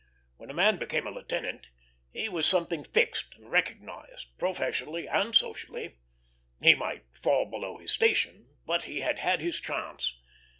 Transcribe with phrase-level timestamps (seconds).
[0.37, 1.69] When a man became a lieutenant,
[2.11, 5.99] he was something fixed and recognized, professionally and socially.
[6.59, 10.15] He might fall below his station, but he had had his chance.